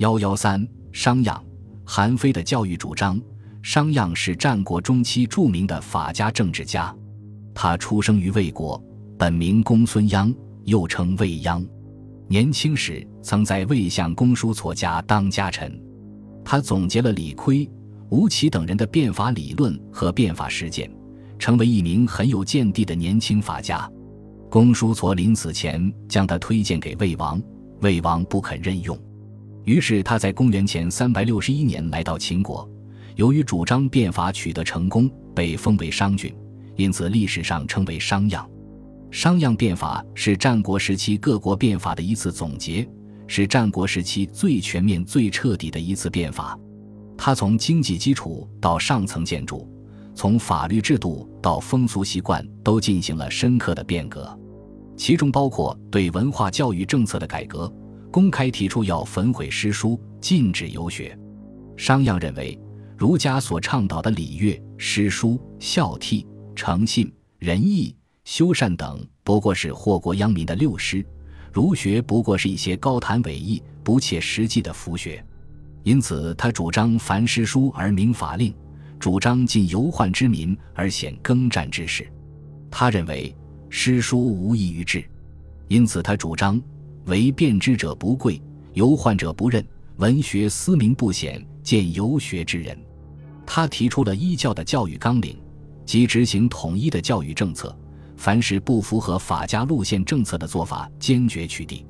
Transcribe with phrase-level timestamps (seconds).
[0.00, 1.38] 幺幺三，商鞅，
[1.84, 3.20] 韩非的教育主张。
[3.60, 6.94] 商鞅是战国中期著名的法家政治家，
[7.54, 8.82] 他出生于魏国，
[9.18, 10.34] 本名公孙鞅，
[10.64, 11.62] 又称魏鞅。
[12.28, 15.78] 年轻时曾在魏相公叔痤家当家臣，
[16.42, 17.68] 他总结了李悝、
[18.08, 20.90] 吴起等人的变法理论和变法实践，
[21.38, 23.86] 成为一名很有见地的年轻法家。
[24.48, 27.38] 公叔痤临死前将他推荐给魏王，
[27.82, 28.98] 魏王不肯任用。
[29.64, 32.68] 于是他在公元前三百六十一年来到秦国，
[33.16, 36.34] 由于主张变法取得成功，被封为商君，
[36.76, 38.44] 因此历史上称为商鞅。
[39.10, 42.88] 商鞅变法是战国时期各国变法的一次总结，
[43.26, 46.58] 是战国时期最全面、最彻底的一次变法。
[47.18, 49.68] 他从经济基础到上层建筑，
[50.14, 54.38] 从法律制度到风俗习惯，都进行了深刻的变革，
[54.96, 57.70] 其中包括对文化教育政策的改革。
[58.10, 61.16] 公开提出要焚毁诗书，禁止游学。
[61.76, 62.58] 商鞅认为，
[62.96, 71.02] 儒家所倡导的礼乐、诗书、孝悌、诚信、仁义、修善等，不过是祸国殃民的六师；
[71.52, 75.24] 儒学不过是一些高谈伟意、不切实际的浮学。
[75.84, 78.52] 因此，他主张凡诗书而明法令，
[78.98, 82.06] 主张尽游宦之民而显耕战之士。
[82.70, 83.34] 他认为
[83.70, 85.02] 诗书无益于治，
[85.68, 86.60] 因此他主张。
[87.06, 88.40] 为辩之者不贵，
[88.72, 89.64] 游宦者不任。
[89.96, 92.78] 文学思明不显，见游学之人。
[93.44, 95.36] 他提出了一教的教育纲领，
[95.84, 97.76] 即执行统一的教育政策。
[98.16, 101.84] 凡是不符合法家路线政策的做法，坚决取缔。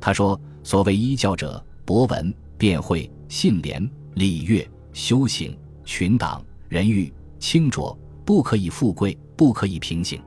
[0.00, 10.20] 他说：“所谓一教者，博文、辩会、信廉、礼乐、修行、群党、人欲、清浊，不可以富贵，不可以平行，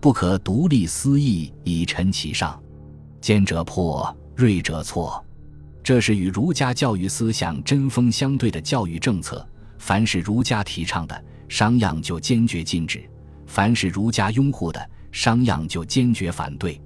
[0.00, 2.58] 不可独立私义以陈其上。”
[3.20, 5.24] 坚者破，锐者挫，
[5.82, 9.46] 这是与儒家教育思想针锋相对的教育政策。
[9.78, 13.00] 凡是儒家提倡的，商鞅就坚决禁止；
[13.46, 16.80] 凡是儒家拥护的，商鞅就坚决反对。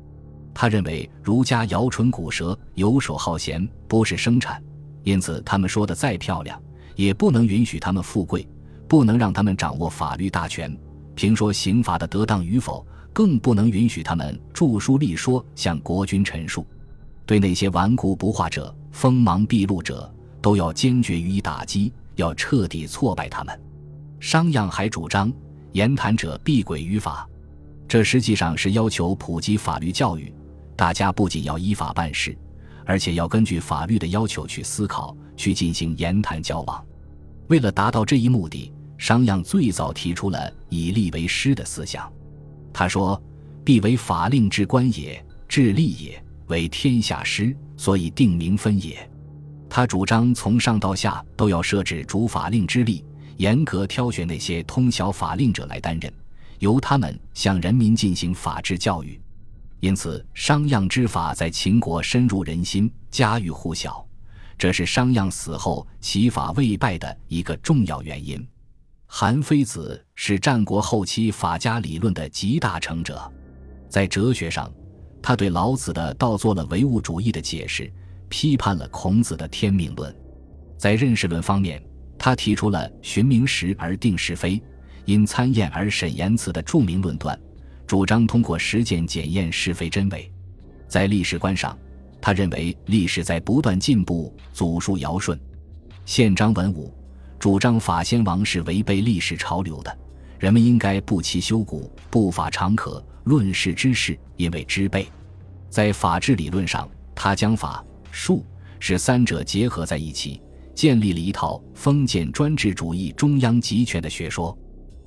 [0.54, 4.62] 他认为儒家摇唇鼓舌、游手好闲，不是生产，
[5.03, 6.60] 因此他们说的再漂亮，
[6.94, 8.47] 也不能允许他们富贵，
[8.87, 10.78] 不能让他们掌握法律大权，
[11.15, 12.87] 评说刑罚的得当与否。
[13.15, 16.67] 更不能允许他们著书立说，向国君陈述。
[17.27, 23.61] 对那些顽固不化者、锋芒毕露者，都要坚决予以打击，要彻底挫败他们。
[24.19, 25.31] 商鞅还主张
[25.73, 27.29] 言谈者必轨于法，
[27.87, 30.33] 这实际上是要求普及法律教育。
[30.75, 32.34] 大家不仅要依法办事，
[32.87, 36.83] 而且要根据法律的要求去思考，去进行言谈交往。
[37.49, 42.08] 为了达到这一目的，商鞅最早提出了以吏为师的思想。
[42.72, 43.20] 他说
[43.64, 49.10] ：“必为法令之官也，治吏也，为天下师，所以定名分也。”
[49.68, 53.02] 他主张从上到下都要设置主法令之吏，
[53.38, 56.12] 严格挑选那些通晓法令者来担任，
[56.60, 59.20] 由他们向人民进行法治教育。
[59.80, 64.06] 因此，商鞅之法在秦国深入人心，家喻户晓。
[64.56, 68.40] 这是商鞅死后其法未败的一个重要原因。
[69.15, 73.31] 韩非子是战国后期法家理论的集大成者，
[73.87, 74.73] 在哲学上，
[75.23, 77.93] 他对老子的道做了唯物主义的解释，
[78.31, 80.11] 批判了孔子的天命论；
[80.78, 81.81] 在认识论方面，
[82.19, 84.59] 他提出了寻名实而定是非，
[85.05, 87.39] 因参验而审言辞的著名论断，
[87.87, 90.23] 主张通过实践检验是非真伪；
[90.89, 91.79] 在历史观上，
[92.19, 95.39] 他认为历史在不断进步，祖述尧舜，
[96.06, 96.91] 宪章文武。
[97.42, 99.98] 主张法先王是违背历史潮流的，
[100.38, 105.08] 人们应该不期修古，不法常可，论事之事，因为知备。
[105.69, 108.47] 在法治理论上，他将法术
[108.78, 110.41] 是三者结合在一起，
[110.72, 114.56] 建立了一套封建专制主义中央集权的学说。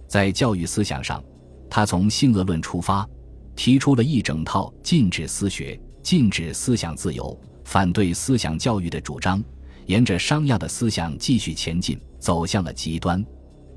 [0.06, 1.24] 在教育思想上，
[1.70, 3.08] 他从性恶论出发，
[3.56, 9.42] 提出了一整套禁止私学、禁止思想自由、反对思想教育的主张，
[9.86, 12.00] 沿着商鞅的思想继续前进。
[12.26, 13.24] 走向了极端。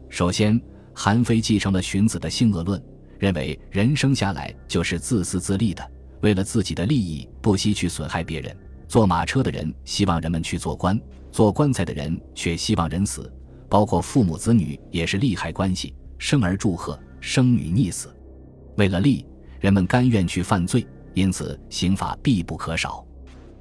[0.09, 0.59] 首先，
[0.95, 2.83] 韩非继承了荀子的性恶论，
[3.19, 5.87] 认为人生下来就是自私自利的，
[6.23, 8.57] 为了自己的利益不惜去损害别人。
[8.89, 10.99] 坐马车的人希望人们去做官，
[11.31, 13.31] 做棺材的人却希望人死。
[13.69, 18.09] 包括父母子女也是利害关系，生而祝贺，生女溺死。
[18.79, 19.27] 为了利，
[19.61, 23.07] 人们甘愿去犯罪，因此刑法必不可少。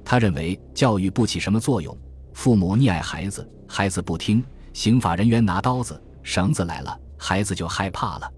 [0.02, 1.94] 他认为教育不起什么作用，
[2.38, 4.44] 父母溺爱孩子，孩子不听。
[4.72, 8.32] 刑法人员拿刀子、绳子来了，孩子就害怕了。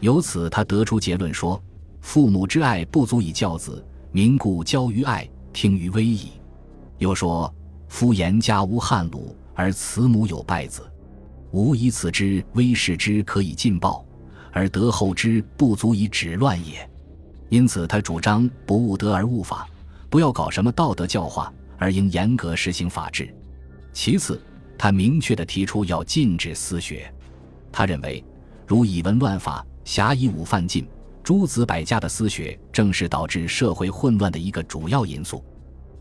[0.00, 1.62] 由此，他得出结论说
[2.02, 6.32] ：“父母之爱不足以教子，民故教于爱，听于威矣。”
[6.98, 7.54] 又说
[7.86, 10.82] ：“夫言家无汉鲁，而慈母有败子，
[11.52, 14.04] 吾以此之威势之可以尽报，
[14.50, 16.90] 而德厚之不足以止乱也。
[17.48, 19.68] 因此，他主张不务德而务法，
[20.10, 23.34] 不要搞什么道德教化，而应严格实行法治。
[23.92, 24.40] 其次，
[24.78, 27.12] 他明确地提出要禁止私学。
[27.72, 28.24] 他认为，
[28.66, 30.86] 如以文乱法、侠以武犯禁、
[31.22, 35.44] 诸子百家的私学，正是导致社会混乱的一个主要因素。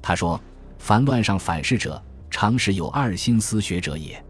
[0.01, 0.39] 他说
[0.77, 4.23] ：“凡乱上反事者，常是有二心私学者也。”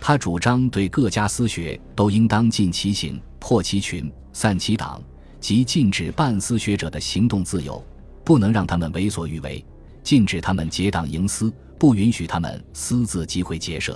[0.00, 5.02] 他主张对各家私学都应当尽其行，破其群，散其党，
[5.40, 7.84] 即禁止半私学者的行动自由，
[8.24, 9.60] 不能让他们为所欲为；
[10.08, 13.92] 禁止他们结党营私，不允许他们私自集会结社；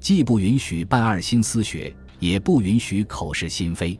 [0.00, 3.96] 既不允许办二心私学，也不允许口是心非。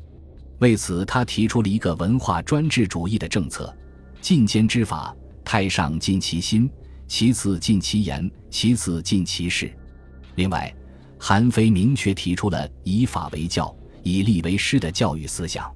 [0.58, 3.72] 为此，他提出了一个文化专制主义的政策：
[4.20, 5.14] 禁奸之法。
[5.44, 6.68] 太上尽其心，
[7.06, 9.72] 其次尽其言，其次尽其事。
[10.34, 10.74] 另外，
[11.16, 13.72] 韩非明确提出了以法为教、
[14.02, 15.72] 以吏为师的教育思想。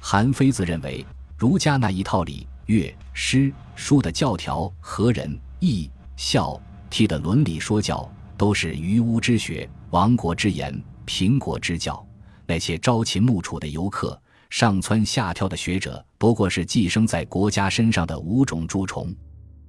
[0.00, 1.04] 韩非自认为，
[1.36, 6.58] 儒家那一套礼、乐、诗、书的教条和仁、义、孝、
[6.90, 12.04] 悌的伦理说教，都是愚巫之学、亡国之言、平国之教。
[12.46, 14.18] 那些朝秦暮楚的游客。
[14.48, 19.10] 上蹿下跳的学者不过是寄生在国家身上的五种蛀虫，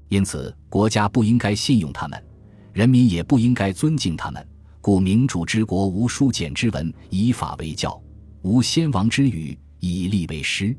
[0.10, 2.22] 因此国家不应该信用他们，
[2.74, 4.46] 人民也不应该尊敬他们。
[4.82, 7.92] 故民主之国无书简之文，以法为教；
[8.42, 10.76] 无先王之语，以吏为师。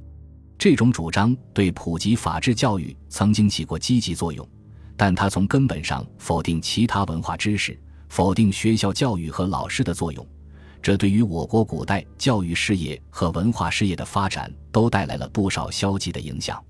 [0.58, 4.48] 这种主张对普及法治教育曾经起过积极作用，
[4.96, 7.78] 但它从根本上否定其他文化知识，
[8.08, 10.26] 否定学校教育和老师的作用。
[10.80, 16.62] 这对于我国古代教育事业和文化事业的发展都带来了不少消极的影响。